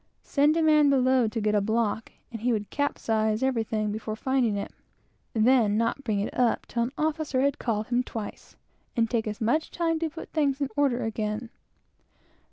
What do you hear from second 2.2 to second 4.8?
and he would capsize everything before finding it,